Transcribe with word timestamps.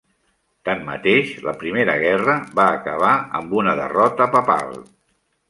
Tanmateix, 0.69 1.33
la 1.47 1.53
primera 1.63 1.95
guerra 2.05 2.39
va 2.61 2.67
acabar 2.79 3.13
amb 3.41 3.55
una 3.61 3.77
derrota 3.83 4.31
papal. 4.39 4.75